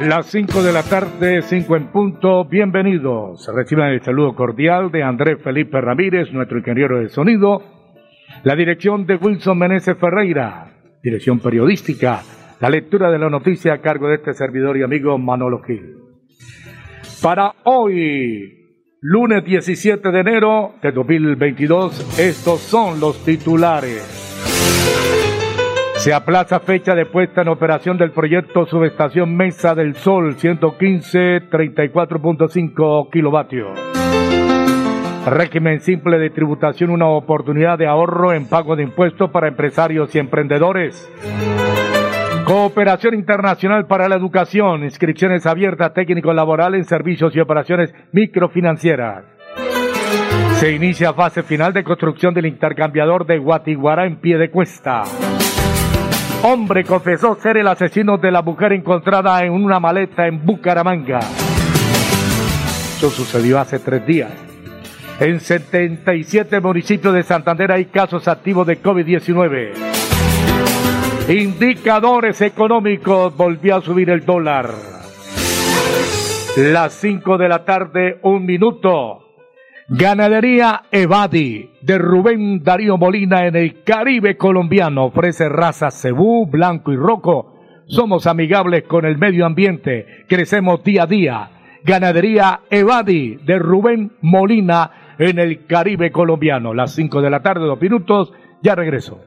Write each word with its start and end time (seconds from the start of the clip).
Las 0.00 0.30
5 0.30 0.62
de 0.62 0.72
la 0.72 0.82
tarde, 0.82 1.42
5 1.42 1.76
en 1.76 1.86
punto. 1.88 2.46
Bienvenidos. 2.46 3.46
Reciban 3.54 3.88
el 3.88 4.00
saludo 4.00 4.34
cordial 4.34 4.90
de 4.90 5.02
Andrés 5.02 5.42
Felipe 5.44 5.78
Ramírez, 5.78 6.32
nuestro 6.32 6.56
ingeniero 6.56 7.00
de 7.00 7.10
sonido. 7.10 7.62
La 8.42 8.56
dirección 8.56 9.04
de 9.04 9.16
Wilson 9.16 9.58
Meneses 9.58 9.98
Ferreira. 9.98 10.72
Dirección 11.02 11.38
periodística. 11.38 12.22
La 12.60 12.70
lectura 12.70 13.10
de 13.10 13.18
la 13.18 13.28
noticia 13.28 13.74
a 13.74 13.82
cargo 13.82 14.08
de 14.08 14.14
este 14.14 14.32
servidor 14.32 14.78
y 14.78 14.82
amigo 14.82 15.18
Manolo 15.18 15.62
Gil. 15.62 15.96
Para 17.22 17.52
hoy, 17.64 18.78
lunes 19.02 19.44
17 19.44 20.10
de 20.10 20.20
enero 20.20 20.76
de 20.80 20.92
2022, 20.92 22.18
estos 22.18 22.60
son 22.60 23.00
los 23.00 23.22
titulares. 23.22 25.19
Se 26.00 26.14
aplaza 26.14 26.60
fecha 26.60 26.94
de 26.94 27.04
puesta 27.04 27.42
en 27.42 27.48
operación 27.48 27.98
del 27.98 28.12
proyecto 28.12 28.64
Subestación 28.64 29.36
Mesa 29.36 29.74
del 29.74 29.94
Sol 29.96 30.34
115 30.34 31.50
34.5 31.50 33.10
kilovatios. 33.12 33.78
Régimen 35.26 35.80
simple 35.80 36.18
de 36.18 36.30
tributación, 36.30 36.88
una 36.88 37.06
oportunidad 37.06 37.76
de 37.76 37.86
ahorro 37.86 38.32
en 38.32 38.48
pago 38.48 38.76
de 38.76 38.84
impuestos 38.84 39.30
para 39.30 39.48
empresarios 39.48 40.14
y 40.14 40.18
emprendedores. 40.20 41.06
Cooperación 42.46 43.12
Internacional 43.12 43.86
para 43.86 44.08
la 44.08 44.16
Educación, 44.16 44.84
inscripciones 44.84 45.44
abiertas 45.44 45.92
técnico 45.92 46.32
laboral 46.32 46.76
en 46.76 46.84
servicios 46.84 47.36
y 47.36 47.40
operaciones 47.40 47.94
microfinancieras. 48.12 49.24
Se 50.52 50.72
inicia 50.72 51.12
fase 51.12 51.42
final 51.42 51.74
de 51.74 51.84
construcción 51.84 52.32
del 52.32 52.46
intercambiador 52.46 53.26
de 53.26 53.36
Guatiguara 53.36 54.06
en 54.06 54.16
pie 54.16 54.38
de 54.38 54.50
cuesta. 54.50 55.02
Hombre 56.42 56.84
confesó 56.84 57.34
ser 57.34 57.58
el 57.58 57.68
asesino 57.68 58.16
de 58.16 58.30
la 58.30 58.40
mujer 58.40 58.72
encontrada 58.72 59.44
en 59.44 59.52
una 59.52 59.78
maleta 59.78 60.26
en 60.26 60.42
Bucaramanga. 60.44 61.20
Eso 62.96 63.10
sucedió 63.10 63.58
hace 63.58 63.78
tres 63.78 64.06
días. 64.06 64.32
En 65.20 65.38
77 65.38 66.60
municipios 66.60 67.12
de 67.12 67.22
Santander 67.24 67.72
hay 67.72 67.84
casos 67.86 68.26
activos 68.26 68.66
de 68.66 68.80
COVID-19. 68.80 69.72
Indicadores 71.28 72.40
económicos 72.40 73.36
volvió 73.36 73.76
a 73.76 73.82
subir 73.82 74.08
el 74.08 74.24
dólar. 74.24 74.70
Las 76.56 76.94
5 76.94 77.36
de 77.36 77.48
la 77.50 77.66
tarde, 77.66 78.18
un 78.22 78.46
minuto. 78.46 79.29
Ganadería 79.92 80.82
Evadi 80.92 81.68
de 81.82 81.98
Rubén 81.98 82.62
Darío 82.62 82.96
Molina 82.96 83.48
en 83.48 83.56
el 83.56 83.82
Caribe 83.82 84.36
colombiano 84.36 85.06
ofrece 85.06 85.48
razas 85.48 86.00
cebú, 86.00 86.46
blanco 86.46 86.92
y 86.92 86.96
roco. 86.96 87.58
Somos 87.88 88.28
amigables 88.28 88.84
con 88.84 89.04
el 89.04 89.18
medio 89.18 89.44
ambiente, 89.44 90.06
crecemos 90.28 90.84
día 90.84 91.02
a 91.02 91.06
día. 91.06 91.50
Ganadería 91.82 92.60
Evadi 92.70 93.38
de 93.44 93.58
Rubén 93.58 94.12
Molina 94.20 95.16
en 95.18 95.40
el 95.40 95.66
Caribe 95.66 96.12
colombiano. 96.12 96.72
Las 96.72 96.94
5 96.94 97.20
de 97.20 97.30
la 97.30 97.42
tarde, 97.42 97.66
dos 97.66 97.80
minutos, 97.80 98.32
ya 98.62 98.76
regreso. 98.76 99.20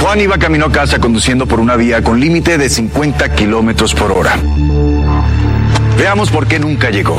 Juan 0.00 0.20
iba 0.20 0.36
camino 0.36 0.66
a 0.66 0.72
casa 0.72 0.98
conduciendo 0.98 1.46
por 1.46 1.60
una 1.60 1.76
vía 1.76 2.02
con 2.02 2.18
límite 2.18 2.58
de 2.58 2.68
50 2.68 3.36
kilómetros 3.36 3.94
por 3.94 4.10
hora. 4.10 4.32
Veamos 5.96 6.28
por 6.32 6.48
qué 6.48 6.58
nunca 6.58 6.90
llegó. 6.90 7.18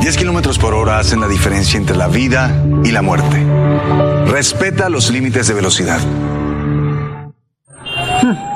10 0.00 0.16
kilómetros 0.16 0.58
por 0.58 0.74
hora 0.74 0.98
hacen 0.98 1.20
la 1.20 1.28
diferencia 1.28 1.78
entre 1.78 1.96
la 1.96 2.08
vida 2.08 2.54
y 2.84 2.90
la 2.90 3.02
muerte. 3.02 3.44
Respeta 4.26 4.88
los 4.88 5.10
límites 5.10 5.46
de 5.48 5.54
velocidad. 5.54 6.00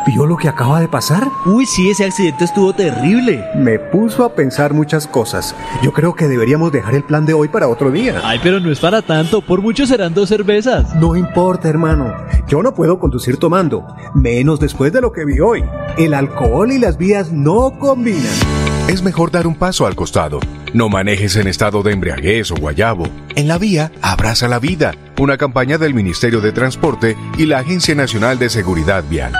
¿Vio 0.06 0.24
lo 0.24 0.38
que 0.38 0.48
acaba 0.48 0.80
de 0.80 0.88
pasar? 0.88 1.28
Uy, 1.44 1.66
sí, 1.66 1.90
ese 1.90 2.06
accidente 2.06 2.44
estuvo 2.44 2.72
terrible. 2.72 3.44
Me 3.54 3.78
puso 3.78 4.24
a 4.24 4.34
pensar 4.34 4.72
muchas 4.72 5.06
cosas. 5.06 5.54
Yo 5.82 5.92
creo 5.92 6.14
que 6.14 6.28
deberíamos 6.28 6.72
dejar 6.72 6.94
el 6.94 7.04
plan 7.04 7.26
de 7.26 7.34
hoy 7.34 7.48
para 7.48 7.68
otro 7.68 7.90
día. 7.90 8.20
Ay, 8.24 8.40
pero 8.42 8.58
no 8.58 8.72
es 8.72 8.80
para 8.80 9.02
tanto. 9.02 9.42
Por 9.42 9.60
mucho 9.60 9.86
serán 9.86 10.14
dos 10.14 10.30
cervezas. 10.30 10.94
No 10.96 11.14
importa, 11.14 11.68
hermano. 11.68 12.14
Yo 12.46 12.62
no 12.62 12.74
puedo 12.74 12.98
conducir 12.98 13.36
tomando. 13.36 13.86
Menos 14.14 14.60
después 14.60 14.94
de 14.94 15.02
lo 15.02 15.12
que 15.12 15.26
vi 15.26 15.40
hoy. 15.40 15.62
El 15.98 16.14
alcohol 16.14 16.72
y 16.72 16.78
las 16.78 16.96
vías 16.96 17.30
no 17.30 17.78
combinan. 17.78 18.57
Es 18.88 19.02
mejor 19.02 19.30
dar 19.30 19.46
un 19.46 19.54
paso 19.54 19.86
al 19.86 19.94
costado. 19.94 20.40
No 20.72 20.88
manejes 20.88 21.36
en 21.36 21.46
estado 21.46 21.82
de 21.82 21.92
embriaguez 21.92 22.50
o 22.50 22.54
guayabo. 22.54 23.06
En 23.36 23.46
la 23.46 23.58
vía, 23.58 23.92
abraza 24.00 24.48
la 24.48 24.58
vida. 24.58 24.94
Una 25.18 25.36
campaña 25.36 25.76
del 25.76 25.92
Ministerio 25.92 26.40
de 26.40 26.52
Transporte 26.52 27.14
y 27.36 27.44
la 27.44 27.58
Agencia 27.58 27.94
Nacional 27.94 28.38
de 28.38 28.48
Seguridad 28.48 29.04
Vial. 29.06 29.34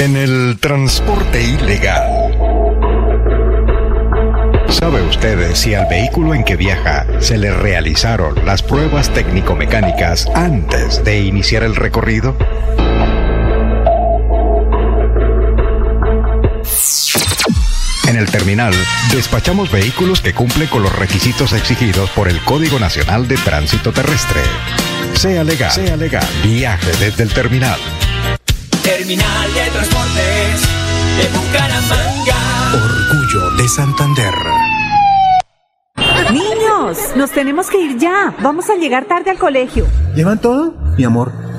En 0.00 0.16
el 0.16 0.58
transporte 0.58 1.40
ilegal. 1.44 2.34
¿Sabe 4.70 5.02
usted 5.02 5.54
si 5.54 5.74
al 5.74 5.86
vehículo 5.88 6.34
en 6.34 6.42
que 6.42 6.56
viaja 6.56 7.06
se 7.20 7.38
le 7.38 7.54
realizaron 7.54 8.44
las 8.44 8.64
pruebas 8.64 9.08
técnico-mecánicas 9.10 10.28
antes 10.34 11.04
de 11.04 11.20
iniciar 11.20 11.62
el 11.62 11.76
recorrido? 11.76 12.36
En 18.06 18.16
el 18.16 18.30
terminal, 18.30 18.74
despachamos 19.12 19.70
vehículos 19.70 20.20
que 20.20 20.34
cumplen 20.34 20.68
con 20.68 20.82
los 20.82 20.94
requisitos 20.94 21.54
exigidos 21.54 22.10
por 22.10 22.28
el 22.28 22.38
Código 22.44 22.78
Nacional 22.78 23.26
de 23.26 23.36
Tránsito 23.36 23.92
Terrestre. 23.92 24.42
Sea 25.14 25.42
legal, 25.42 25.72
sea 25.72 25.96
legal, 25.96 26.26
viaje 26.42 26.92
desde 27.00 27.22
el 27.22 27.32
terminal. 27.32 27.78
Terminal 28.82 29.54
de 29.54 29.70
Transportes 29.70 30.60
de 31.16 31.28
Bucaramanga. 31.38 32.36
Orgullo 32.74 33.50
de 33.56 33.68
Santander. 33.68 34.34
Niños, 36.30 36.98
nos 37.16 37.30
tenemos 37.30 37.68
que 37.68 37.80
ir 37.80 37.98
ya. 37.98 38.34
Vamos 38.40 38.68
a 38.68 38.74
llegar 38.74 39.06
tarde 39.06 39.30
al 39.30 39.38
colegio. 39.38 39.86
¿Llevan 40.14 40.40
todo? 40.40 40.74
Mi 40.98 41.04
amor, 41.04 41.32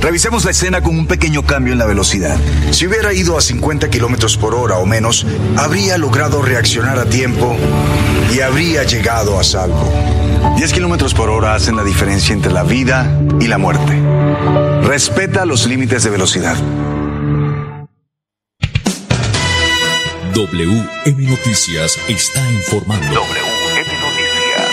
Revisemos 0.00 0.44
la 0.44 0.52
escena 0.52 0.80
con 0.80 0.96
un 0.96 1.06
pequeño 1.06 1.44
cambio 1.44 1.72
en 1.72 1.78
la 1.78 1.86
velocidad. 1.86 2.36
Si 2.70 2.86
hubiera 2.86 3.12
ido 3.12 3.36
a 3.36 3.40
50 3.40 3.90
kilómetros 3.90 4.36
por 4.36 4.54
hora 4.54 4.78
o 4.78 4.86
menos, 4.86 5.26
habría 5.56 5.98
logrado 5.98 6.40
reaccionar 6.40 6.98
a 6.98 7.04
tiempo 7.06 7.56
y 8.32 8.40
habría 8.40 8.84
llegado 8.84 9.38
a 9.38 9.44
salvo. 9.44 9.92
10 10.56 10.72
kilómetros 10.72 11.14
por 11.14 11.30
hora 11.30 11.54
hacen 11.54 11.76
la 11.76 11.84
diferencia 11.84 12.32
entre 12.32 12.52
la 12.52 12.62
vida 12.62 13.20
y 13.40 13.48
la 13.48 13.58
muerte. 13.58 14.00
Respeta 14.82 15.44
los 15.44 15.66
límites 15.66 16.04
de 16.04 16.10
velocidad. 16.10 16.56
WM 20.34 21.26
Noticias 21.28 21.98
está 22.08 22.50
informando. 22.52 23.06
WM 23.06 24.00
Noticias. 24.00 24.68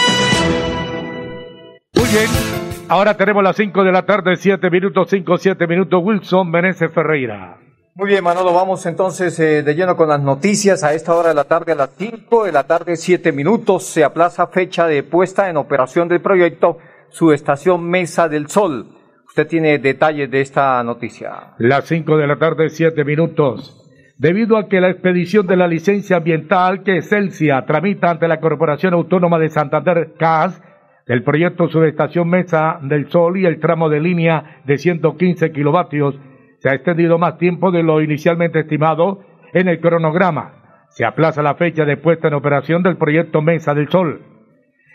Muy 1.95 2.09
bien. 2.09 2.64
Ahora 2.87 3.17
tenemos 3.17 3.43
las 3.43 3.55
5 3.55 3.83
de 3.83 3.91
la 3.91 4.05
tarde, 4.05 4.35
7 4.35 4.69
minutos, 4.69 5.07
5, 5.09 5.37
7 5.37 5.67
minutos. 5.67 6.01
Wilson 6.03 6.51
Meneses 6.51 6.93
Ferreira. 6.93 7.57
Muy 7.95 8.09
bien, 8.09 8.23
Manolo, 8.23 8.53
vamos 8.53 8.85
entonces 8.85 9.39
eh, 9.39 9.63
de 9.63 9.73
lleno 9.73 9.97
con 9.97 10.07
las 10.07 10.21
noticias. 10.21 10.83
A 10.83 10.93
esta 10.93 11.15
hora 11.15 11.29
de 11.29 11.35
la 11.35 11.45
tarde, 11.45 11.71
a 11.71 11.75
las 11.75 11.89
5 11.97 12.45
de 12.45 12.51
la 12.51 12.65
tarde, 12.65 12.95
7 12.95 13.31
minutos, 13.31 13.85
se 13.85 14.03
aplaza 14.03 14.47
fecha 14.47 14.85
de 14.85 15.01
puesta 15.01 15.49
en 15.49 15.57
operación 15.57 16.07
del 16.07 16.21
proyecto 16.21 16.77
Subestación 17.09 17.89
Mesa 17.89 18.29
del 18.29 18.49
Sol. 18.49 18.85
Usted 19.27 19.47
tiene 19.47 19.79
detalles 19.79 20.29
de 20.29 20.41
esta 20.41 20.83
noticia. 20.83 21.55
Las 21.57 21.85
5 21.85 22.17
de 22.17 22.27
la 22.27 22.35
tarde, 22.37 22.69
7 22.69 23.03
minutos. 23.03 23.81
Debido 24.19 24.57
a 24.57 24.67
que 24.67 24.79
la 24.79 24.91
expedición 24.91 25.47
de 25.47 25.57
la 25.57 25.67
licencia 25.67 26.17
ambiental 26.17 26.83
que 26.83 27.01
Celsia 27.01 27.65
tramita 27.65 28.11
ante 28.11 28.27
la 28.27 28.39
Corporación 28.39 28.93
Autónoma 28.93 29.39
de 29.39 29.49
Santander, 29.49 30.13
CAS, 30.19 30.61
del 31.07 31.23
proyecto 31.23 31.69
Subestación 31.69 32.29
Mesa 32.29 32.79
del 32.81 33.09
Sol 33.09 33.37
y 33.37 33.45
el 33.45 33.59
tramo 33.59 33.89
de 33.89 33.99
línea 33.99 34.61
de 34.65 34.77
115 34.77 35.51
kilovatios, 35.51 36.19
se 36.59 36.69
ha 36.69 36.73
extendido 36.73 37.19
más 37.19 37.37
tiempo 37.37 37.71
de 37.71 37.83
lo 37.83 38.01
inicialmente 38.01 38.61
estimado 38.61 39.19
en 39.53 39.67
el 39.67 39.79
cronograma. 39.79 40.85
Se 40.89 41.05
aplaza 41.05 41.43
la 41.43 41.55
fecha 41.55 41.85
de 41.85 41.97
puesta 41.97 42.27
en 42.27 42.33
operación 42.33 42.81
del 42.81 42.97
proyecto 42.97 43.41
Mesa 43.41 43.73
del 43.73 43.89
Sol. 43.89 44.21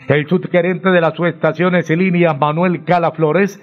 El 0.07 0.27
subgerente 0.27 0.89
de 0.89 0.99
las 0.99 1.15
subestaciones 1.15 1.89
y 1.89 1.95
líneas, 1.95 2.37
Manuel 2.37 2.83
Cala 2.83 3.11
Flores, 3.11 3.61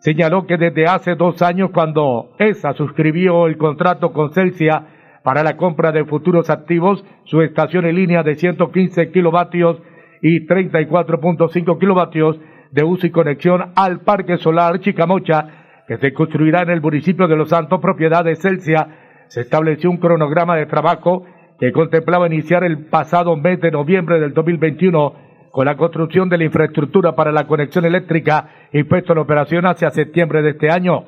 señaló 0.00 0.46
que 0.46 0.58
desde 0.58 0.86
hace 0.86 1.14
dos 1.14 1.40
años, 1.40 1.70
cuando 1.72 2.34
ESA 2.38 2.74
suscribió 2.74 3.46
el 3.46 3.56
contrato 3.56 4.12
con 4.12 4.32
Celsia 4.32 4.86
para 5.22 5.42
la 5.42 5.56
compra 5.56 5.92
de 5.92 6.04
futuros 6.04 6.50
activos, 6.50 7.04
su 7.24 7.40
estación 7.40 7.86
en 7.86 7.96
línea 7.96 8.22
de 8.22 8.34
115 8.34 9.10
kilovatios 9.12 9.80
y 10.22 10.46
34.5 10.46 11.78
kilovatios 11.78 12.38
de 12.70 12.84
uso 12.84 13.06
y 13.06 13.10
conexión 13.10 13.72
al 13.74 14.00
Parque 14.00 14.38
Solar 14.38 14.80
Chicamocha, 14.80 15.84
que 15.86 15.98
se 15.98 16.12
construirá 16.12 16.62
en 16.62 16.70
el 16.70 16.80
municipio 16.80 17.28
de 17.28 17.36
Los 17.36 17.50
Santos, 17.50 17.80
propiedad 17.80 18.24
de 18.24 18.36
Celsia, 18.36 18.88
se 19.28 19.40
estableció 19.40 19.90
un 19.90 19.98
cronograma 19.98 20.56
de 20.56 20.66
trabajo 20.66 21.24
que 21.58 21.72
contemplaba 21.72 22.26
iniciar 22.26 22.64
el 22.64 22.86
pasado 22.86 23.36
mes 23.36 23.60
de 23.60 23.70
noviembre 23.70 24.20
del 24.20 24.34
2021 24.34 25.14
con 25.50 25.64
la 25.64 25.76
construcción 25.76 26.28
de 26.28 26.38
la 26.38 26.44
infraestructura 26.44 27.14
para 27.14 27.32
la 27.32 27.46
conexión 27.46 27.86
eléctrica 27.86 28.50
y 28.72 28.82
puesto 28.84 29.12
en 29.12 29.20
operación 29.20 29.64
hacia 29.64 29.90
septiembre 29.90 30.42
de 30.42 30.50
este 30.50 30.70
año. 30.70 31.04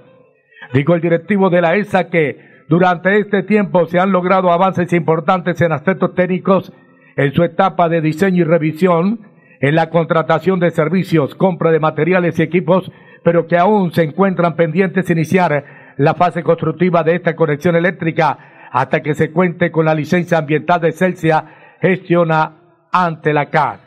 Dijo 0.73 0.95
el 0.95 1.01
directivo 1.01 1.51
de 1.51 1.61
la 1.61 1.77
ESA 1.77 2.09
que 2.09 2.65
durante 2.69 3.19
este 3.19 3.43
tiempo 3.43 3.87
se 3.87 3.99
han 3.99 4.11
logrado 4.11 4.51
avances 4.51 4.93
importantes 4.93 5.61
en 5.61 5.73
aspectos 5.73 6.15
técnicos 6.15 6.73
en 7.19 7.35
su 7.35 7.43
etapa 7.43 7.89
de 7.89 8.01
diseño 8.01 8.43
y 8.43 8.45
revisión, 8.45 9.19
en 9.61 9.75
la 9.75 9.91
contratación 9.91 10.61
de 10.61 10.71
servicios, 10.71 11.35
compra 11.35 11.73
de 11.73 11.81
materiales 11.81 12.39
y 12.39 12.43
equipos, 12.43 12.93
pero 13.25 13.49
que 13.49 13.59
aún 13.59 13.93
se 13.93 14.05
encuentran 14.05 14.55
pendientes 14.55 15.11
iniciar 15.11 15.65
la 15.97 16.15
fase 16.15 16.45
constructiva 16.45 17.03
de 17.03 17.17
esta 17.17 17.35
conexión 17.35 17.75
eléctrica 17.75 18.39
hasta 18.71 19.03
que 19.03 19.15
se 19.15 19.33
cuente 19.33 19.73
con 19.73 19.87
la 19.87 19.97
licencia 19.97 20.39
ambiental 20.39 20.81
de 20.81 20.93
Celsia 20.93 21.45
gestiona 21.83 22.53
ante 22.93 23.33
la 23.33 23.47
CAS. 23.47 23.81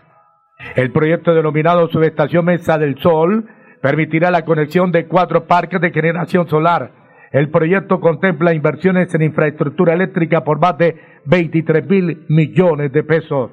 El 0.76 0.92
proyecto 0.92 1.34
denominado 1.34 1.88
Subestación 1.88 2.44
Mesa 2.44 2.78
del 2.78 3.00
Sol 3.00 3.48
permitirá 3.82 4.30
la 4.30 4.44
conexión 4.44 4.92
de 4.92 5.08
cuatro 5.08 5.48
parques 5.48 5.80
de 5.80 5.92
generación 5.92 6.50
solar. 6.50 6.92
El 7.32 7.50
proyecto 7.50 8.02
contempla 8.02 8.54
inversiones 8.54 9.14
en 9.16 9.22
infraestructura 9.22 9.94
eléctrica 9.94 10.44
por 10.44 10.60
más 10.60 10.78
de 10.78 10.96
23 11.24 11.88
mil 11.88 12.26
millones 12.28 12.92
de 12.92 13.04
pesos. 13.04 13.52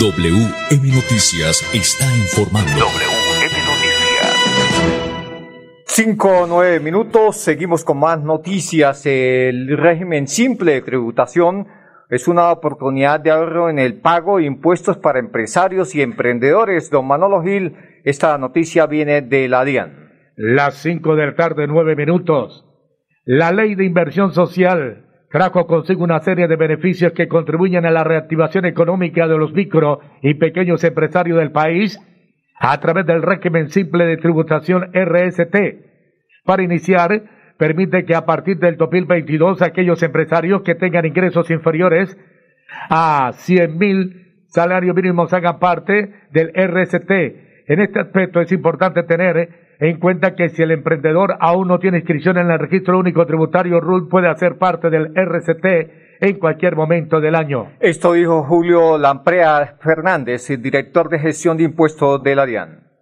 WM 0.00 0.88
Noticias 0.92 1.62
está 1.72 2.04
informando. 2.16 2.72
WM 2.72 3.54
Noticias. 3.64 4.02
Cinco 5.86 6.40
o 6.40 6.46
nueve 6.48 6.80
minutos, 6.80 7.36
seguimos 7.36 7.84
con 7.84 8.00
más 8.00 8.20
noticias. 8.20 9.06
El 9.06 9.78
régimen 9.78 10.26
simple 10.26 10.72
de 10.72 10.82
tributación 10.82 11.68
es 12.10 12.26
una 12.26 12.50
oportunidad 12.50 13.20
de 13.20 13.30
ahorro 13.30 13.70
en 13.70 13.78
el 13.78 14.00
pago 14.00 14.38
de 14.38 14.46
impuestos 14.46 14.96
para 14.96 15.20
empresarios 15.20 15.94
y 15.94 16.02
emprendedores. 16.02 16.90
Don 16.90 17.06
Manolo 17.06 17.40
Gil, 17.40 17.76
esta 18.02 18.36
noticia 18.36 18.86
viene 18.86 19.22
de 19.22 19.48
la 19.48 19.64
DIAN. 19.64 20.01
Las 20.36 20.76
cinco 20.76 21.14
de 21.14 21.26
la 21.26 21.34
tarde, 21.34 21.66
nueve 21.66 21.94
minutos. 21.94 22.64
La 23.24 23.52
ley 23.52 23.74
de 23.74 23.84
inversión 23.84 24.32
social 24.32 25.04
trajo 25.30 25.66
consigo 25.66 26.04
una 26.04 26.20
serie 26.20 26.48
de 26.48 26.56
beneficios 26.56 27.12
que 27.12 27.28
contribuyen 27.28 27.84
a 27.84 27.90
la 27.90 28.02
reactivación 28.02 28.64
económica 28.64 29.28
de 29.28 29.36
los 29.36 29.52
micro 29.52 30.00
y 30.22 30.34
pequeños 30.34 30.84
empresarios 30.84 31.38
del 31.38 31.52
país 31.52 32.00
a 32.58 32.78
través 32.80 33.06
del 33.06 33.22
régimen 33.22 33.68
simple 33.68 34.06
de 34.06 34.16
tributación 34.16 34.90
RST. 34.94 35.56
Para 36.44 36.62
iniciar, 36.62 37.22
permite 37.58 38.04
que 38.06 38.14
a 38.14 38.24
partir 38.24 38.58
del 38.58 38.76
2022 38.76 39.60
aquellos 39.60 40.02
empresarios 40.02 40.62
que 40.62 40.74
tengan 40.74 41.04
ingresos 41.04 41.50
inferiores 41.50 42.16
a 42.88 43.32
100 43.34 43.78
mil 43.78 44.44
salarios 44.46 44.96
mínimos 44.96 45.32
hagan 45.34 45.58
parte 45.58 46.14
del 46.30 46.52
RST. 46.54 47.10
En 47.68 47.80
este 47.80 48.00
aspecto 48.00 48.40
es 48.40 48.50
importante 48.50 49.02
tener 49.02 49.61
en 49.80 49.98
cuenta 49.98 50.34
que 50.34 50.48
si 50.48 50.62
el 50.62 50.70
emprendedor 50.70 51.36
aún 51.40 51.68
no 51.68 51.78
tiene 51.78 51.98
inscripción 51.98 52.38
en 52.38 52.50
el 52.50 52.58
registro 52.58 52.98
único 52.98 53.26
tributario 53.26 53.80
RUL 53.80 54.08
puede 54.08 54.28
hacer 54.28 54.58
parte 54.58 54.90
del 54.90 55.12
RCT 55.14 56.20
en 56.20 56.38
cualquier 56.38 56.76
momento 56.76 57.20
del 57.20 57.34
año. 57.34 57.72
Esto 57.80 58.12
dijo 58.12 58.44
Julio 58.44 58.96
Lamprea 58.96 59.76
Fernández, 59.82 60.48
el 60.50 60.62
director 60.62 61.08
de 61.08 61.18
gestión 61.18 61.56
de 61.56 61.64
impuestos 61.64 62.22
de 62.22 62.36
la 62.36 62.46
DIAN. 62.46 62.92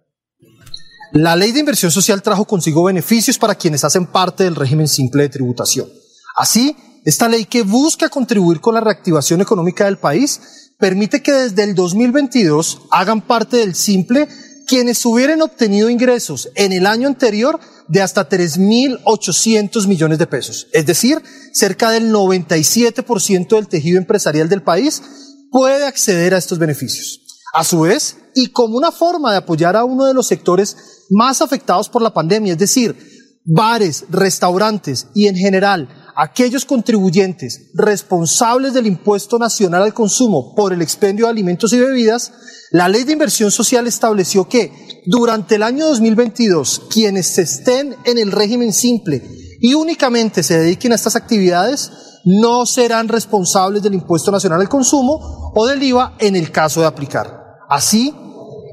La 1.13 1.35
ley 1.35 1.51
de 1.51 1.59
inversión 1.59 1.91
social 1.91 2.21
trajo 2.21 2.45
consigo 2.45 2.85
beneficios 2.85 3.37
para 3.37 3.55
quienes 3.55 3.83
hacen 3.83 4.07
parte 4.07 4.45
del 4.45 4.55
régimen 4.55 4.87
simple 4.87 5.23
de 5.23 5.29
tributación. 5.29 5.87
Así, 6.35 6.75
esta 7.03 7.27
ley 7.27 7.45
que 7.45 7.63
busca 7.63 8.09
contribuir 8.09 8.59
con 8.61 8.73
la 8.73 8.81
reactivación 8.81 9.41
económica 9.41 9.85
del 9.85 9.97
país 9.97 10.71
permite 10.79 11.21
que 11.21 11.31
desde 11.31 11.63
el 11.63 11.75
2022 11.75 12.87
hagan 12.91 13.21
parte 13.21 13.57
del 13.57 13.75
simple 13.75 14.27
quienes 14.71 15.05
hubieran 15.05 15.41
obtenido 15.41 15.89
ingresos 15.89 16.49
en 16.55 16.71
el 16.71 16.85
año 16.85 17.09
anterior 17.09 17.59
de 17.89 18.01
hasta 18.01 18.29
3.800 18.29 19.85
millones 19.85 20.17
de 20.17 20.27
pesos. 20.27 20.67
Es 20.71 20.85
decir, 20.85 21.21
cerca 21.51 21.91
del 21.91 22.09
97% 22.09 23.49
del 23.49 23.67
tejido 23.67 23.97
empresarial 23.97 24.47
del 24.47 24.63
país 24.63 25.03
puede 25.51 25.85
acceder 25.85 26.33
a 26.33 26.37
estos 26.37 26.57
beneficios. 26.57 27.19
A 27.53 27.65
su 27.65 27.81
vez, 27.81 28.15
y 28.33 28.47
como 28.47 28.77
una 28.77 28.93
forma 28.93 29.31
de 29.33 29.39
apoyar 29.39 29.75
a 29.75 29.83
uno 29.83 30.05
de 30.05 30.13
los 30.13 30.27
sectores 30.27 30.77
más 31.09 31.41
afectados 31.41 31.89
por 31.89 32.01
la 32.01 32.13
pandemia, 32.13 32.53
es 32.53 32.59
decir, 32.59 32.95
bares, 33.43 34.05
restaurantes 34.09 35.07
y 35.13 35.27
en 35.27 35.35
general 35.35 35.89
aquellos 36.21 36.65
contribuyentes 36.65 37.71
responsables 37.73 38.75
del 38.75 38.85
impuesto 38.85 39.39
nacional 39.39 39.81
al 39.81 39.95
consumo 39.95 40.53
por 40.53 40.71
el 40.71 40.83
expendio 40.83 41.25
de 41.25 41.31
alimentos 41.31 41.73
y 41.73 41.79
bebidas, 41.79 42.31
la 42.69 42.87
ley 42.87 43.05
de 43.05 43.13
inversión 43.13 43.49
social 43.49 43.87
estableció 43.87 44.47
que 44.47 44.71
durante 45.07 45.55
el 45.55 45.63
año 45.63 45.87
2022 45.87 46.83
quienes 46.91 47.39
estén 47.39 47.95
en 48.05 48.19
el 48.19 48.31
régimen 48.31 48.71
simple 48.71 49.23
y 49.59 49.73
únicamente 49.73 50.43
se 50.43 50.59
dediquen 50.59 50.91
a 50.91 50.95
estas 50.95 51.15
actividades 51.15 51.91
no 52.23 52.67
serán 52.67 53.07
responsables 53.07 53.81
del 53.81 53.95
impuesto 53.95 54.29
nacional 54.29 54.61
al 54.61 54.69
consumo 54.69 55.51
o 55.55 55.65
del 55.65 55.81
IVA 55.81 56.17
en 56.19 56.35
el 56.35 56.51
caso 56.51 56.81
de 56.81 56.85
aplicar. 56.85 57.57
Así, 57.67 58.13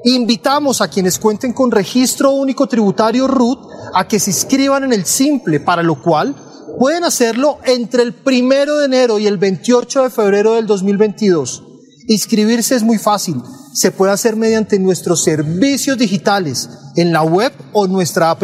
invitamos 0.05 0.83
a 0.83 0.89
quienes 0.89 1.19
cuenten 1.19 1.55
con 1.55 1.71
registro 1.71 2.33
único 2.33 2.67
tributario 2.67 3.27
RUT 3.27 3.71
a 3.95 4.07
que 4.07 4.21
se 4.21 4.33
inscriban 4.33 4.85
en 4.85 4.93
el 4.93 5.07
simple, 5.07 5.61
para 5.61 5.83
lo 5.83 6.03
cual 6.03 6.45
pueden 6.79 7.05
hacerlo 7.05 7.59
entre 7.65 8.03
el 8.03 8.15
primero 8.15 8.79
de 8.79 8.87
enero 8.87 9.19
y 9.19 9.27
el 9.27 9.37
28 9.37 10.05
de 10.05 10.11
febrero 10.11 10.55
del 10.55 10.67
2022. 10.67 11.65
Inscribirse 12.09 12.75
es 12.75 12.83
muy 12.83 12.99
fácil. 12.99 13.37
Se 13.75 13.91
puede 13.91 14.13
hacer 14.13 14.37
mediante 14.37 14.79
nuestros 14.79 15.23
servicios 15.23 15.99
digitales 15.99 16.69
en 16.97 17.13
la 17.13 17.23
web 17.23 17.53
o 17.73 17.87
nuestra 17.87 18.31
app, 18.31 18.43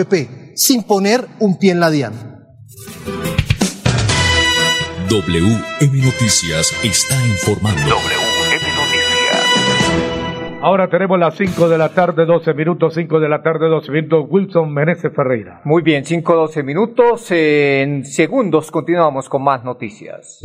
sin 0.54 0.82
poner 0.82 1.26
un 1.40 1.58
pie 1.58 1.72
en 1.72 1.80
la 1.80 1.90
DIAN. 1.90 2.34
WM 5.08 6.02
Noticias 6.02 6.72
está 6.82 7.26
informando. 7.26 7.96
Ahora 10.64 10.88
tenemos 10.88 11.18
las 11.18 11.36
5 11.36 11.68
de 11.68 11.76
la 11.76 11.90
tarde, 11.90 12.24
12 12.24 12.54
minutos, 12.54 12.94
5 12.94 13.20
de 13.20 13.28
la 13.28 13.42
tarde, 13.42 13.68
12 13.68 13.92
minutos. 13.92 14.24
Wilson 14.30 14.72
Meneses 14.72 15.12
Ferreira. 15.14 15.60
Muy 15.64 15.82
bien, 15.82 16.06
5, 16.06 16.34
12 16.34 16.62
minutos. 16.62 17.30
En 17.32 18.06
segundos 18.06 18.70
continuamos 18.70 19.28
con 19.28 19.44
más 19.44 19.62
noticias. 19.62 20.40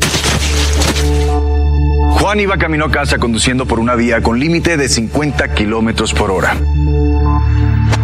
Juan 2.19 2.41
iba 2.41 2.57
camino 2.57 2.83
a 2.83 2.91
casa 2.91 3.17
conduciendo 3.17 3.65
por 3.65 3.79
una 3.79 3.95
vía 3.95 4.21
con 4.21 4.37
límite 4.37 4.75
de 4.75 4.89
50 4.89 5.53
kilómetros 5.53 6.13
por 6.13 6.31
hora. 6.31 6.53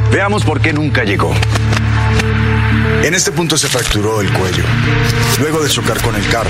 Veamos 0.09 0.45
por 0.45 0.61
qué 0.61 0.71
nunca 0.71 1.03
llegó. 1.03 1.33
En 3.03 3.13
este 3.13 3.33
punto 3.33 3.57
se 3.57 3.67
fracturó 3.67 4.21
el 4.21 4.31
cuello, 4.31 4.63
luego 5.41 5.61
de 5.61 5.67
chocar 5.67 6.01
con 6.01 6.15
el 6.15 6.25
carro. 6.29 6.49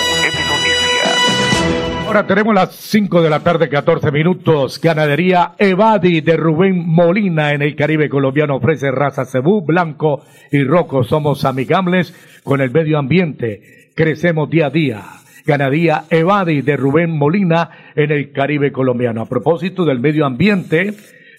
Ahora 2.11 2.27
tenemos 2.27 2.53
las 2.53 2.75
5 2.75 3.21
de 3.21 3.29
la 3.29 3.39
tarde, 3.39 3.69
14 3.69 4.11
minutos. 4.11 4.81
Ganadería 4.81 5.53
Evadi 5.57 6.19
de 6.19 6.35
Rubén 6.35 6.85
Molina 6.85 7.53
en 7.53 7.61
el 7.61 7.73
Caribe 7.73 8.09
colombiano 8.09 8.57
ofrece 8.57 8.91
raza 8.91 9.23
cebú, 9.23 9.65
blanco 9.65 10.21
y 10.51 10.61
rojo. 10.65 11.05
Somos 11.05 11.45
amigables 11.45 12.13
con 12.43 12.59
el 12.59 12.69
medio 12.69 12.99
ambiente. 12.99 13.91
Crecemos 13.95 14.49
día 14.49 14.65
a 14.65 14.69
día. 14.71 15.03
Ganadía 15.45 16.03
Evadi 16.09 16.61
de 16.61 16.75
Rubén 16.75 17.17
Molina 17.17 17.69
en 17.95 18.11
el 18.11 18.33
Caribe 18.33 18.73
colombiano. 18.73 19.21
A 19.21 19.29
propósito 19.29 19.85
del 19.85 20.01
medio 20.01 20.25
ambiente, 20.25 20.93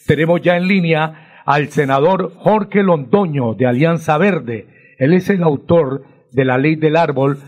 tenemos 0.07 0.41
ya 0.41 0.57
en 0.57 0.69
línea 0.69 1.43
al 1.45 1.69
senador 1.69 2.33
Jorge 2.37 2.83
Londoño 2.83 3.53
de 3.53 3.67
Alianza 3.67 4.17
Verde. 4.17 4.95
Él 4.97 5.13
es 5.13 5.29
el 5.29 5.43
autor 5.43 6.05
de 6.31 6.47
la 6.47 6.57
ley 6.57 6.77
del 6.77 6.97
árbol 6.97 7.41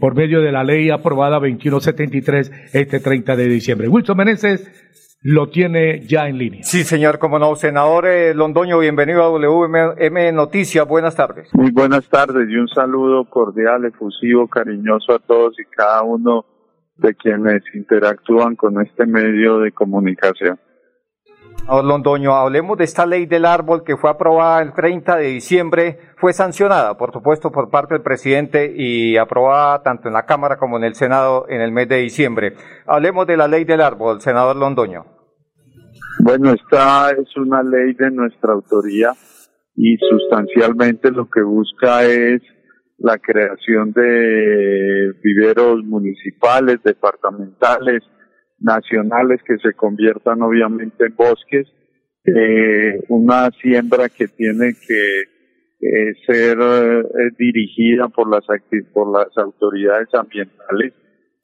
por 0.00 0.14
medio 0.14 0.40
de 0.40 0.52
la 0.52 0.64
ley 0.64 0.90
aprobada 0.90 1.36
2173 1.36 2.70
este 2.72 3.00
30 3.00 3.36
de 3.36 3.46
diciembre. 3.46 3.88
Wilson 3.88 4.16
Meneses 4.16 4.86
lo 5.22 5.48
tiene 5.48 6.06
ya 6.06 6.28
en 6.28 6.38
línea. 6.38 6.62
Sí, 6.62 6.84
señor, 6.84 7.18
como 7.18 7.38
no. 7.38 7.56
Senador 7.56 8.06
eh, 8.06 8.32
Londoño, 8.34 8.78
bienvenido 8.78 9.24
a 9.24 9.28
WM 9.28 10.32
Noticias. 10.32 10.86
Buenas 10.86 11.16
tardes. 11.16 11.48
Muy 11.52 11.72
buenas 11.72 12.08
tardes 12.08 12.48
y 12.48 12.56
un 12.56 12.68
saludo 12.68 13.28
cordial, 13.28 13.84
efusivo, 13.84 14.46
cariñoso 14.46 15.14
a 15.14 15.18
todos 15.18 15.58
y 15.58 15.64
cada 15.64 16.02
uno 16.02 16.44
de 16.96 17.14
quienes 17.14 17.62
interactúan 17.74 18.56
con 18.56 18.80
este 18.80 19.06
medio 19.06 19.58
de 19.58 19.72
comunicación. 19.72 20.60
Londoño, 21.68 22.34
hablemos 22.34 22.78
de 22.78 22.84
esta 22.84 23.06
ley 23.06 23.26
del 23.26 23.44
árbol 23.44 23.82
que 23.84 23.96
fue 23.96 24.08
aprobada 24.10 24.62
el 24.62 24.72
30 24.72 25.16
de 25.16 25.26
diciembre, 25.26 25.98
fue 26.16 26.32
sancionada, 26.32 26.96
por 26.96 27.12
supuesto, 27.12 27.50
por 27.50 27.70
parte 27.70 27.94
del 27.94 28.02
presidente 28.02 28.72
y 28.74 29.16
aprobada 29.16 29.82
tanto 29.82 30.08
en 30.08 30.14
la 30.14 30.26
Cámara 30.26 30.58
como 30.58 30.76
en 30.76 30.84
el 30.84 30.94
Senado 30.94 31.46
en 31.48 31.60
el 31.60 31.72
mes 31.72 31.88
de 31.88 31.96
diciembre. 31.96 32.54
Hablemos 32.86 33.26
de 33.26 33.36
la 33.36 33.48
ley 33.48 33.64
del 33.64 33.80
árbol, 33.80 34.20
senador 34.20 34.56
Londoño. 34.56 35.04
Bueno, 36.20 36.52
esta 36.52 37.10
es 37.10 37.36
una 37.36 37.62
ley 37.62 37.94
de 37.94 38.10
nuestra 38.10 38.52
autoría 38.52 39.12
y 39.74 39.96
sustancialmente 39.98 41.10
lo 41.10 41.28
que 41.28 41.42
busca 41.42 42.04
es 42.04 42.42
la 42.98 43.18
creación 43.18 43.92
de 43.92 45.12
viveros 45.22 45.84
municipales, 45.84 46.78
departamentales, 46.82 48.02
nacionales 48.58 49.40
que 49.46 49.58
se 49.58 49.74
conviertan 49.74 50.42
obviamente 50.42 51.06
en 51.06 51.16
bosques, 51.16 51.66
eh, 52.24 53.00
una 53.08 53.50
siembra 53.62 54.08
que 54.08 54.28
tiene 54.28 54.74
que 54.74 55.36
ser 56.26 56.58
eh, 56.60 57.02
dirigida 57.38 58.08
por 58.08 58.28
las, 58.28 58.44
por 58.92 59.12
las 59.12 59.36
autoridades 59.36 60.08
ambientales, 60.14 60.94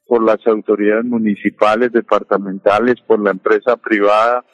por 0.07 0.25
las 0.25 0.45
autoridades 0.47 1.05
municipales, 1.05 1.93
departamentales, 1.93 2.97
por 3.07 3.23
la 3.23 3.31
empresa 3.31 3.77
privada, 3.77 4.45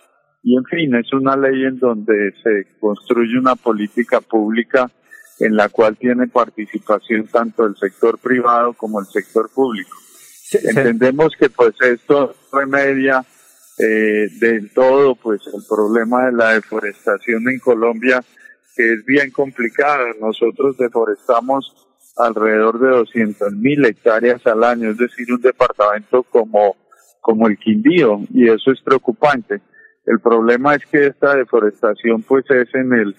y 0.42 0.56
en 0.56 0.64
fin, 0.64 0.94
es 0.94 1.12
una 1.12 1.36
ley 1.36 1.64
en 1.64 1.78
donde 1.78 2.32
se 2.42 2.78
construye 2.78 3.38
una 3.38 3.56
política 3.56 4.20
pública 4.20 4.90
en 5.40 5.56
la 5.56 5.68
cual 5.68 5.96
tiene 5.96 6.26
participación 6.26 7.26
tanto 7.26 7.66
el 7.66 7.76
sector 7.76 8.18
privado 8.18 8.72
como 8.72 9.00
el 9.00 9.06
sector 9.06 9.50
público. 9.54 9.96
Entendemos 10.52 11.32
que 11.38 11.50
pues 11.50 11.74
esto 11.80 12.34
remedia 12.52 13.24
eh, 13.78 14.28
del 14.40 14.72
todo 14.72 15.14
pues 15.14 15.42
el 15.46 15.62
problema 15.68 16.26
de 16.26 16.32
la 16.32 16.54
deforestación 16.54 17.48
en 17.48 17.58
Colombia 17.58 18.22
que 18.74 18.92
es 18.92 19.04
bien 19.04 19.30
complicada. 19.30 20.04
Nosotros 20.20 20.76
deforestamos 20.78 21.88
alrededor 22.16 22.80
de 22.80 22.88
200 22.88 23.52
mil 23.52 23.84
hectáreas 23.84 24.46
al 24.46 24.64
año, 24.64 24.90
es 24.90 24.98
decir, 24.98 25.32
un 25.32 25.40
departamento 25.40 26.22
como, 26.22 26.76
como 27.20 27.48
el 27.48 27.58
Quindío 27.58 28.20
y 28.32 28.48
eso 28.48 28.70
es 28.70 28.80
preocupante. 28.80 29.60
El 30.06 30.20
problema 30.20 30.74
es 30.74 30.86
que 30.86 31.08
esta 31.08 31.34
deforestación 31.34 32.22
pues 32.22 32.44
es 32.50 32.74
en 32.74 32.92
el 32.92 33.16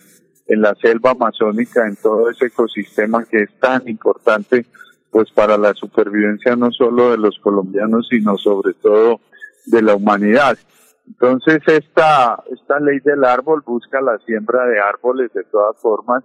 en 0.50 0.62
la 0.62 0.74
selva 0.82 1.12
amazónica, 1.12 1.88
en 1.88 1.96
todo 1.96 2.30
ese 2.30 2.48
ecosistema 2.48 3.24
que 3.24 3.44
es 3.44 3.60
tan 3.60 3.88
importante 3.88 4.66
pues 5.12 5.32
para 5.32 5.58
la 5.58 5.74
supervivencia 5.74 6.56
no 6.56 6.72
solo 6.72 7.12
de 7.12 7.18
los 7.18 7.38
colombianos, 7.40 8.08
sino 8.10 8.38
sobre 8.38 8.74
todo 8.74 9.20
de 9.66 9.82
la 9.82 9.96
humanidad. 9.96 10.58
Entonces 11.08 11.62
esta, 11.68 12.44
esta 12.52 12.80
ley 12.80 13.00
del 13.04 13.24
árbol 13.24 13.64
busca 13.66 14.00
la 14.02 14.18
siembra 14.20 14.66
de 14.68 14.80
árboles 14.80 15.34
de 15.34 15.44
todas 15.46 15.76
formas, 15.82 16.24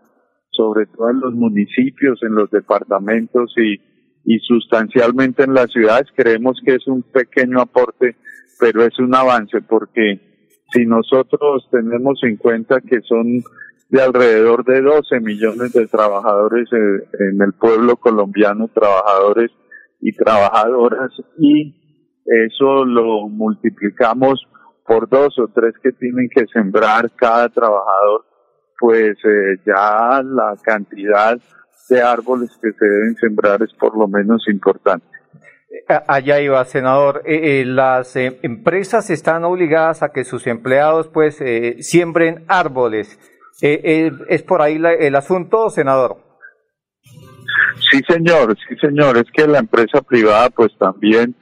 sobre 0.51 0.87
todo 0.87 1.11
en 1.11 1.21
los 1.21 1.35
municipios, 1.35 2.23
en 2.23 2.35
los 2.35 2.51
departamentos 2.51 3.55
y, 3.57 3.81
y 4.25 4.39
sustancialmente 4.41 5.45
en 5.45 5.55
las 5.55 5.71
ciudades. 5.71 6.09
Creemos 6.15 6.61
que 6.65 6.75
es 6.75 6.87
un 6.87 7.03
pequeño 7.03 7.61
aporte, 7.61 8.17
pero 8.61 8.85
es 8.85 8.99
un 8.99 9.15
avance 9.15 9.63
porque 9.63 10.21
si 10.73 10.85
nosotros 10.87 11.67
tenemos 11.71 12.19
en 12.23 12.37
cuenta 12.37 12.81
que 12.81 13.01
son 13.03 13.43
de 13.95 14.03
alrededor 14.03 14.65
de 14.65 14.83
12 14.83 15.21
millones 15.21 15.73
de 15.73 15.87
trabajadores 15.87 16.69
eh, 16.73 17.09
en 17.31 17.41
el 17.41 17.53
pueblo 17.53 17.95
colombiano, 17.95 18.67
trabajadores 18.75 19.53
y 20.01 20.13
trabajadoras, 20.17 21.13
y 21.39 21.77
eso 22.27 22.85
lo 22.85 23.29
multiplicamos 23.29 24.45
por 24.85 25.09
dos 25.09 25.39
o 25.39 25.47
tres 25.55 25.75
que 25.81 25.93
tienen 25.93 26.29
que 26.29 26.45
sembrar 26.53 27.09
cada 27.15 27.49
trabajador, 27.51 28.25
pues 28.81 29.17
eh, 29.25 29.61
ya 29.65 30.21
la 30.25 30.57
cantidad 30.61 31.39
de 31.89 32.03
árboles 32.03 32.51
que 32.61 32.73
se 32.73 32.85
deben 32.85 33.15
sembrar 33.15 33.63
es 33.63 33.73
por 33.75 33.97
lo 33.97 34.09
menos 34.09 34.49
importante. 34.49 35.07
Allá 36.09 36.41
iba, 36.41 36.65
senador. 36.65 37.23
Eh, 37.27 37.65
las 37.65 38.17
empresas 38.17 39.09
están 39.11 39.45
obligadas 39.45 40.03
a 40.03 40.09
que 40.09 40.25
sus 40.25 40.49
empleados 40.49 41.09
pues 41.09 41.41
siembren 41.79 42.45
árboles. 42.49 43.21
Eh, 43.63 43.81
eh, 43.85 44.13
¿Es 44.29 44.43
por 44.43 44.63
ahí 44.63 44.81
el 44.99 45.15
asunto, 45.15 45.71
senador? 45.71 46.17
Sí, 47.91 48.01
señor, 48.09 48.57
sí, 48.69 48.77
señor. 48.81 49.17
Es 49.17 49.31
que 49.33 49.47
la 49.47 49.59
empresa 49.59 50.03
privada 50.03 50.51
pues 50.51 50.77
también 50.79 51.35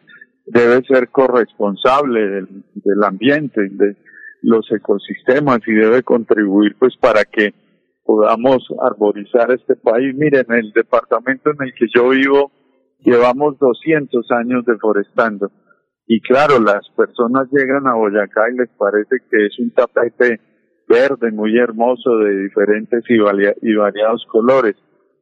debe 0.47 0.85
ser 0.85 1.09
corresponsable 1.09 2.21
del, 2.75 3.05
ambiente, 3.05 3.61
de 3.71 3.97
los 4.43 4.71
ecosistemas 4.73 5.61
y 5.67 5.73
debe 5.73 6.03
contribuir 6.03 6.77
pues 6.79 6.97
para 6.97 7.25
que 7.25 7.55
podamos 8.05 8.67
arborizar 8.83 9.53
este 9.53 9.77
país. 9.77 10.15
Miren, 10.15 10.47
en 10.49 10.57
el 10.57 10.73
departamento 10.73 11.51
en 11.51 11.67
el 11.67 11.75
que 11.75 11.87
yo 11.95 12.11
vivo 12.11 12.51
llevamos 13.01 13.59
200 13.59 14.31
años 14.33 14.65
deforestando 14.65 15.51
y 16.07 16.21
claro, 16.21 16.61
las 16.61 16.89
personas 16.97 17.49
llegan 17.53 17.87
a 17.87 17.95
Boyacá 17.95 18.51
y 18.51 18.57
les 18.57 18.69
parece 18.77 19.17
que 19.31 19.47
es 19.47 19.59
un 19.59 19.71
tapete 19.71 20.41
verde, 20.93 21.33
muy 21.33 21.59
hermoso, 21.59 22.19
de 22.19 22.43
diferentes 22.43 23.03
y, 23.09 23.15
y 23.15 23.75
variados 23.75 24.27
colores. 24.31 24.77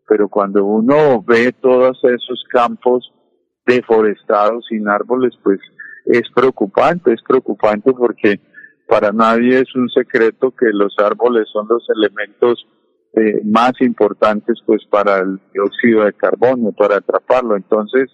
Pero 0.09 0.29
cuando 0.29 0.65
uno 0.65 1.23
ve 1.23 1.53
todos 1.53 1.99
esos 2.03 2.45
campos 2.51 3.13
deforestados 3.65 4.67
sin 4.69 4.89
árboles, 4.89 5.33
pues 5.45 5.61
es 6.07 6.23
preocupante, 6.35 7.13
es 7.13 7.23
preocupante 7.23 7.93
porque 7.93 8.41
para 8.89 9.13
nadie 9.13 9.61
es 9.61 9.73
un 9.77 9.89
secreto 9.89 10.51
que 10.51 10.67
los 10.73 10.93
árboles 10.99 11.49
son 11.53 11.69
los 11.69 11.87
elementos 11.97 12.67
eh, 13.13 13.41
más 13.45 13.73
importantes 13.81 14.59
pues 14.67 14.85
para 14.91 15.19
el 15.19 15.39
dióxido 15.53 16.05
de 16.05 16.13
carbono, 16.15 16.73
para 16.73 16.97
atraparlo. 16.97 17.57
Entonces, 17.57 18.11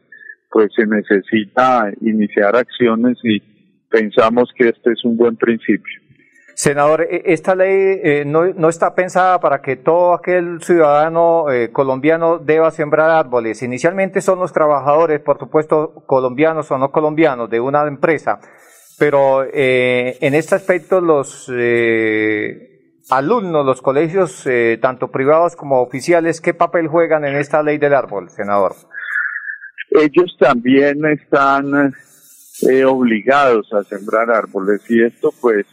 pues 0.50 0.68
se 0.76 0.86
necesita 0.86 1.90
iniciar 2.02 2.54
acciones 2.56 3.18
y 3.24 3.40
pensamos 3.88 4.50
que 4.54 4.68
este 4.68 4.92
es 4.92 5.04
un 5.04 5.16
buen 5.16 5.36
principio. 5.36 6.05
Senador, 6.56 7.02
e, 7.02 7.22
esta 7.26 7.54
ley 7.54 8.00
eh, 8.02 8.24
no, 8.26 8.46
no, 8.54 8.70
está 8.70 8.94
pensada 8.94 9.38
para 9.40 9.60
que 9.60 9.76
todo 9.76 10.14
aquel 10.14 10.62
ciudadano 10.62 11.50
eh, 11.50 11.70
colombiano 11.70 12.38
deba 12.38 12.70
sembrar 12.70 13.10
árboles. 13.10 13.62
Inicialmente 13.62 14.22
son 14.22 14.38
los 14.38 14.54
trabajadores, 14.54 15.20
por 15.20 15.38
supuesto, 15.38 16.02
colombianos 16.06 16.70
o 16.70 16.78
no 16.78 16.92
colombianos, 16.92 17.50
de 17.50 17.60
una 17.60 17.86
empresa. 17.86 18.40
Pero 18.98 19.44
eh, 19.44 20.16
en 20.22 20.34
este 20.34 20.54
aspecto 20.54 21.02
los 21.02 21.46
alumnos, 23.10 23.66
los 23.66 23.82
colegios, 23.82 24.48
tanto 24.80 25.10
privados 25.10 25.56
como 25.56 25.82
oficiales, 25.82 26.40
¿qué 26.40 26.54
papel 26.54 26.88
juegan 26.88 27.26
en 27.26 27.36
esta 27.36 27.62
ley 27.62 27.76
del 27.76 27.92
árbol, 27.92 28.30
senador? 28.30 28.74
Ellos 29.90 30.34
también 30.40 31.04
están 31.04 31.92
obligados 32.86 33.70
a 33.74 33.84
sembrar 33.84 34.30
árboles 34.30 34.80
y 34.88 35.04
esto 35.04 35.34
pues 35.38 35.66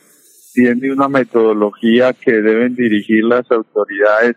tiene 0.53 0.91
una 0.91 1.09
metodología 1.09 2.13
que 2.13 2.41
deben 2.41 2.75
dirigir 2.75 3.23
las 3.25 3.49
autoridades 3.51 4.35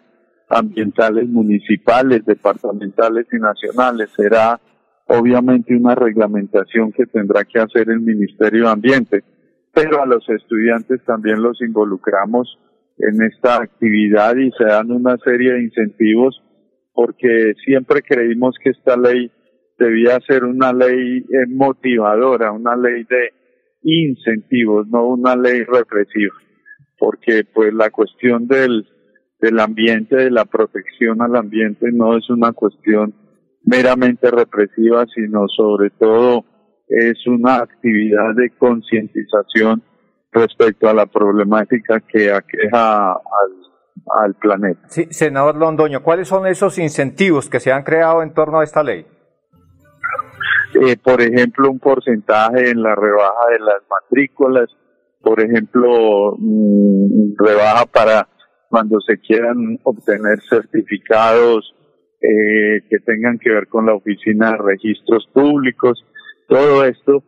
ambientales 0.48 1.29
municipales, 1.29 2.24
departamentales 2.24 3.26
y 3.33 3.37
nacionales. 3.37 4.11
Será 4.16 4.59
obviamente 5.07 5.76
una 5.76 5.94
reglamentación 5.94 6.92
que 6.92 7.07
tendrá 7.07 7.44
que 7.44 7.61
hacer 7.61 7.90
el 7.90 8.00
Ministerio 8.00 8.64
de 8.64 8.70
Ambiente, 8.70 9.24
pero 9.74 10.02
a 10.02 10.07
los 10.07 10.26
estudiantes 10.29 11.05
también 11.05 11.42
los 11.42 11.61
involucramos 11.61 12.59
en 12.98 13.22
esta 13.22 13.57
actividad 13.57 14.37
y 14.37 14.50
se 14.52 14.64
dan 14.64 14.90
una 14.90 15.18
serie 15.18 15.52
de 15.52 15.62
incentivos 15.64 16.42
porque 16.94 17.52
siempre 17.62 18.00
creímos 18.00 18.57
que 18.62 18.70
esta 18.70 18.96
ley 18.96 19.31
debía 19.79 20.18
ser 20.26 20.44
una 20.44 20.72
ley 20.72 21.18
eh, 21.18 21.46
motivadora, 21.46 22.52
una 22.52 22.74
ley 22.74 23.05
de 23.05 23.35
incentivos, 23.87 24.88
no 24.88 25.07
una 25.07 25.37
ley 25.37 25.62
represiva, 25.62 26.35
porque 26.99 27.44
pues 27.44 27.72
la 27.72 27.90
cuestión 27.90 28.49
del, 28.49 28.87
del 29.40 29.61
ambiente, 29.61 30.16
de 30.16 30.31
la 30.31 30.44
protección 30.44 31.22
al 31.22 31.37
ambiente 31.37 31.87
no 31.92 32.16
es 32.16 32.29
una 32.29 32.53
cuestión 32.53 33.14
meramente 33.64 34.31
represiva, 34.31 35.07
sino 35.14 35.46
sobre 35.49 35.90
todo 35.90 36.44
es 36.88 37.27
una 37.27 37.57
actividad 37.57 38.35
de 38.35 38.51
concientización 38.51 39.83
respecto 40.33 40.88
a 40.88 40.94
la 40.94 41.07
problemática 41.07 42.01
que 42.01 42.33
aqueja 42.33 43.12
al, 43.12 44.25
al 44.25 44.35
planeta. 44.35 44.81
Sí, 44.88 45.07
senador 45.11 45.57
Londoño, 45.57 46.03
¿cuáles 46.03 46.29
son 46.29 46.46
esos 46.46 46.79
incentivos 46.79 47.49
que 47.49 47.61
se 47.61 47.72
han 47.72 47.85
creado 47.85 48.22
en 48.22 48.35
torno 48.35 48.61
a 48.61 48.64
esta 48.64 48.83
ley? 48.83 49.07
Eh, 50.83 50.97
por 51.03 51.23
ejemplo, 51.23 51.71
un 51.71 51.79
porcentaje 51.79 52.71
en 52.71 52.83
la 52.83 52.95
rebaja 52.95 53.51
de 53.51 53.59
las 53.61 53.83
matrículas, 53.89 54.69
por 55.23 55.41
ejemplo, 55.41 56.37
mm, 56.39 57.35
rebaja 57.39 57.87
para 57.87 58.29
cuando 58.69 59.01
se 59.01 59.19
quieran 59.19 59.79
obtener 59.85 60.39
certificados 60.49 61.75
eh, 62.21 62.81
que 62.91 62.99
tengan 62.99 63.39
que 63.39 63.51
ver 63.51 63.69
con 63.69 63.87
la 63.87 63.95
oficina 63.95 64.53
de 64.53 64.59
registros 64.59 65.27
públicos, 65.33 66.05
todo 66.49 66.85
esto 66.85 67.23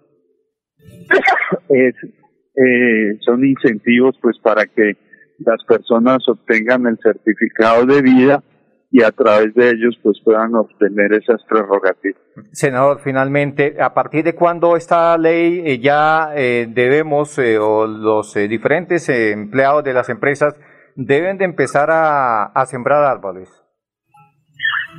es, 1.69 1.95
eh, 2.05 3.19
son 3.25 3.47
incentivos 3.47 4.17
pues 4.21 4.39
para 4.41 4.67
que 4.67 4.97
las 5.39 5.65
personas 5.65 6.19
obtengan 6.29 6.87
el 6.87 6.99
certificado 6.99 7.87
de 7.87 8.03
vida 8.03 8.43
y 8.91 9.03
a 9.03 9.11
través 9.13 9.55
de 9.55 9.71
ellos 9.71 9.99
pues 10.03 10.19
puedan 10.25 10.55
obtener 10.55 11.13
esas 11.13 11.43
prerrogativas. 11.45 12.21
Senador, 12.53 13.01
finalmente, 13.03 13.77
¿a 13.81 13.93
partir 13.93 14.25
de 14.25 14.35
cuándo 14.35 14.77
esta 14.77 15.17
ley 15.19 15.63
eh, 15.65 15.79
ya 15.79 16.31
eh, 16.35 16.67
debemos 16.69 17.39
eh, 17.39 17.59
o 17.59 17.87
los 17.87 18.35
diferentes 18.35 19.09
empleados 19.09 19.85
de 19.85 19.93
las 19.93 20.09
empresas 20.09 20.59
deben 20.95 21.37
de 21.39 21.45
empezar 21.45 21.91
a, 21.91 22.45
a, 22.45 22.67
sembrar 22.67 23.05
árboles? 23.05 23.51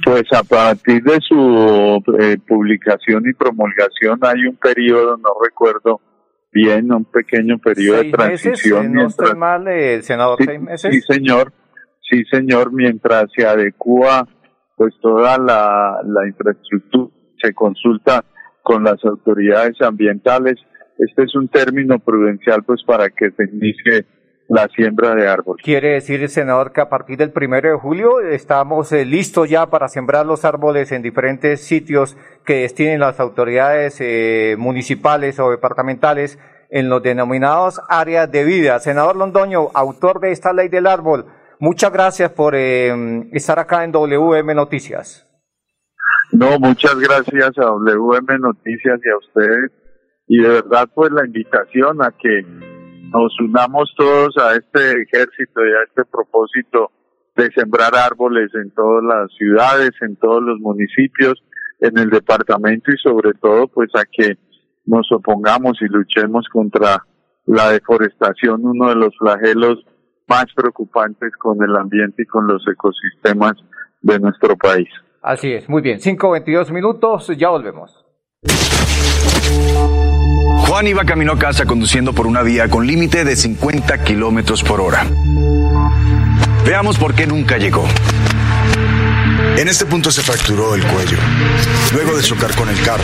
Pues 0.06 0.24
a 0.34 0.44
partir 0.44 1.04
de 1.04 1.18
su 1.28 2.02
publicación 2.48 3.24
y 3.26 3.34
promulgación 3.34 4.20
hay 4.22 4.46
un 4.46 4.56
periodo, 4.56 5.18
no 5.18 5.30
recuerdo 5.44 6.00
bien, 6.54 6.94
un 6.94 7.06
pequeño 7.06 7.58
periodo 7.58 8.04
de 8.04 8.12
transición. 8.12 8.92
Meses, 8.92 8.94
no 8.94 9.08
estoy 9.08 9.36
mal, 9.36 9.66
senador, 10.04 10.38
sí, 10.38 10.46
seis 10.46 10.62
meses. 10.62 10.96
Sí, 10.96 11.02
señor 11.02 11.52
Sí, 12.10 12.24
señor, 12.32 12.72
mientras 12.74 13.26
se 13.36 13.46
adecua 13.46 14.28
pues 14.76 14.94
toda 15.02 15.38
la, 15.38 16.00
la 16.06 16.28
infraestructura, 16.28 17.14
se 17.42 17.54
consulta 17.54 18.24
con 18.64 18.84
las 18.84 19.04
autoridades 19.04 19.82
ambientales. 19.82 20.56
Este 20.98 21.24
es 21.24 21.36
un 21.36 21.50
término 21.50 22.00
prudencial 22.00 22.64
pues 22.64 22.82
para 22.84 23.10
que 23.10 23.32
se 23.32 23.44
inicie 23.52 24.06
la 24.50 24.68
siembra 24.76 25.14
de 25.14 25.28
árboles. 25.28 25.64
Quiere 25.64 25.90
decir, 25.90 26.28
senador, 26.28 26.74
que 26.74 26.82
a 26.82 26.90
partir 26.90 27.18
del 27.18 27.32
primero 27.32 27.70
de 27.70 27.78
julio 27.78 28.20
estamos 28.20 28.92
eh, 28.92 29.06
listos 29.06 29.48
ya 29.48 29.68
para 29.68 29.88
sembrar 29.88 30.26
los 30.26 30.44
árboles 30.44 30.92
en 30.92 31.04
diferentes 31.04 31.62
sitios 31.62 32.18
que 32.46 32.62
destinen 32.62 33.00
las 33.00 33.20
autoridades 33.20 33.98
eh, 34.02 34.56
municipales 34.58 35.40
o 35.40 35.52
departamentales 35.52 36.40
en 36.72 36.90
los 36.90 37.04
denominados 37.04 37.80
áreas 37.90 38.32
de 38.32 38.44
vida. 38.44 38.80
Senador 38.80 39.16
Londoño, 39.16 39.68
autor 39.76 40.20
de 40.20 40.32
esta 40.32 40.52
ley 40.52 40.68
del 40.68 40.88
árbol, 40.88 41.26
Muchas 41.62 41.92
gracias 41.92 42.32
por 42.32 42.56
eh, 42.56 42.90
estar 43.34 43.60
acá 43.60 43.84
en 43.84 43.92
WM 43.92 44.56
Noticias. 44.56 45.28
No, 46.32 46.58
muchas 46.58 46.96
gracias 46.98 47.58
a 47.58 47.66
WM 47.66 48.40
Noticias 48.40 49.00
y 49.04 49.10
a 49.10 49.18
ustedes. 49.18 49.72
Y 50.28 50.42
de 50.42 50.48
verdad, 50.48 50.88
pues 50.94 51.12
la 51.12 51.26
invitación 51.26 52.02
a 52.02 52.12
que 52.12 52.44
nos 53.12 53.38
unamos 53.42 53.94
todos 53.98 54.38
a 54.38 54.56
este 54.56 55.02
ejército 55.02 55.66
y 55.66 55.72
a 55.72 55.84
este 55.86 56.06
propósito 56.06 56.92
de 57.36 57.52
sembrar 57.52 57.94
árboles 57.94 58.52
en 58.54 58.72
todas 58.72 59.04
las 59.04 59.30
ciudades, 59.38 59.92
en 60.00 60.16
todos 60.16 60.42
los 60.42 60.60
municipios, 60.60 61.44
en 61.82 61.98
el 61.98 62.10
departamento 62.10 62.90
y 62.90 62.98
sobre 62.98 63.34
todo 63.34 63.68
pues 63.68 63.90
a 63.96 64.06
que 64.10 64.38
nos 64.86 65.12
opongamos 65.12 65.82
y 65.82 65.88
luchemos 65.88 66.48
contra 66.54 67.04
la 67.46 67.72
deforestación, 67.72 68.62
uno 68.64 68.90
de 68.90 68.96
los 68.96 69.18
flagelos 69.18 69.84
más 70.30 70.46
preocupantes 70.56 71.36
con 71.38 71.62
el 71.64 71.76
ambiente 71.76 72.24
y 72.24 72.26
con 72.26 72.48
los 72.48 72.66
ecosistemas 72.68 73.54
de 74.02 74.20
nuestro 74.20 74.56
país. 74.56 74.88
Así 75.22 75.52
es, 75.52 75.68
muy 75.68 75.82
bien. 75.82 76.00
5.22 76.00 76.72
minutos, 76.72 77.32
ya 77.38 77.50
volvemos. 77.50 78.06
Juan 80.68 80.88
iba 80.88 81.04
camino 81.04 81.34
a 81.34 81.40
casa 81.40 81.66
conduciendo 81.66 82.14
por 82.14 82.28
una 82.28 82.44
vía 82.44 82.70
con 82.70 82.86
límite 82.86 83.26
de 83.26 83.36
50 83.36 84.04
kilómetros 84.04 84.64
por 84.64 84.80
hora. 84.80 85.04
Veamos 86.64 87.00
por 87.00 87.16
qué 87.16 87.26
nunca 87.26 87.58
llegó. 87.58 87.84
En 89.58 89.68
este 89.68 89.86
punto 89.86 90.12
se 90.12 90.22
fracturó 90.22 90.76
el 90.76 90.86
cuello, 90.86 91.18
luego 91.94 92.16
de 92.16 92.24
chocar 92.24 92.56
con 92.56 92.70
el 92.70 92.80
carro. 92.84 93.04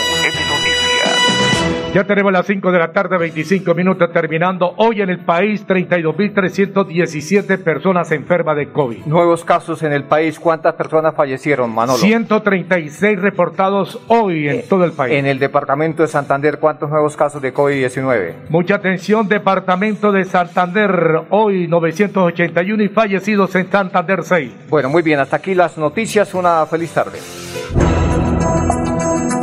Ya 1.93 2.05
tenemos 2.05 2.31
las 2.31 2.45
5 2.45 2.71
de 2.71 2.79
la 2.79 2.93
tarde, 2.93 3.17
25 3.17 3.75
minutos 3.75 4.13
terminando. 4.13 4.73
Hoy 4.77 5.01
en 5.01 5.09
el 5.09 5.25
país, 5.25 5.67
32.317 5.67 7.61
personas 7.61 8.13
enfermas 8.13 8.55
de 8.55 8.69
COVID. 8.69 9.05
Nuevos 9.07 9.43
casos 9.43 9.83
en 9.83 9.91
el 9.91 10.05
país. 10.05 10.39
¿Cuántas 10.39 10.75
personas 10.75 11.13
fallecieron, 11.13 11.69
Manolo? 11.75 11.97
136 11.97 13.19
reportados 13.19 13.99
hoy 14.07 14.47
en 14.47 14.65
todo 14.69 14.85
el 14.85 14.93
país. 14.93 15.15
En 15.15 15.25
el 15.25 15.37
departamento 15.37 16.01
de 16.01 16.07
Santander, 16.07 16.59
¿cuántos 16.59 16.89
nuevos 16.89 17.17
casos 17.17 17.41
de 17.41 17.53
COVID-19? 17.53 18.35
Mucha 18.47 18.75
atención, 18.75 19.27
departamento 19.27 20.13
de 20.13 20.23
Santander. 20.23 21.23
Hoy 21.29 21.67
981 21.67 22.83
y 22.83 22.87
fallecidos 22.87 23.53
en 23.55 23.69
Santander 23.69 24.23
6. 24.23 24.51
Bueno, 24.69 24.87
muy 24.87 25.01
bien. 25.01 25.19
Hasta 25.19 25.35
aquí 25.35 25.53
las 25.53 25.77
noticias. 25.77 26.33
Una 26.35 26.65
feliz 26.67 26.93
tarde. 26.93 27.19